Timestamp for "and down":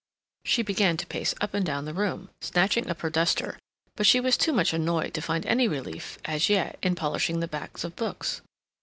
1.53-1.85